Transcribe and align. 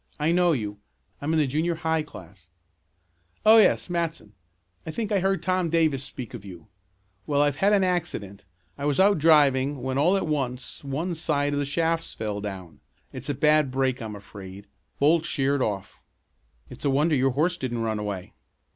"I 0.19 0.31
know 0.31 0.51
you. 0.51 0.79
I'm 1.21 1.31
in 1.31 1.37
the 1.37 1.45
junior 1.45 1.75
high 1.75 2.01
class." 2.01 2.47
"Oh, 3.45 3.59
yes. 3.59 3.87
Matson, 3.87 4.33
I 4.83 4.89
think 4.89 5.11
I 5.11 5.19
heard 5.19 5.43
Tom 5.43 5.69
Davis 5.69 6.03
speak 6.03 6.33
of 6.33 6.43
you. 6.43 6.69
Well, 7.27 7.43
I've 7.43 7.57
had 7.57 7.71
an 7.71 7.83
accident. 7.83 8.43
I 8.79 8.85
was 8.85 8.99
out 8.99 9.19
driving 9.19 9.83
when 9.83 9.99
all 9.99 10.17
at 10.17 10.25
once 10.25 10.83
one 10.83 11.13
side 11.13 11.53
of 11.53 11.59
the 11.59 11.65
shafts 11.65 12.15
fell 12.15 12.41
down. 12.41 12.79
It's 13.13 13.29
a 13.29 13.35
bad 13.35 13.69
break 13.69 14.01
I'm 14.01 14.15
afraid; 14.15 14.65
bolt 14.97 15.23
sheared 15.23 15.61
off." 15.61 16.01
"It's 16.67 16.83
a 16.83 16.89
wonder 16.89 17.15
your 17.15 17.33
horse 17.37 17.55
didn't 17.55 17.83
run 17.83 17.99
away." 17.99 18.33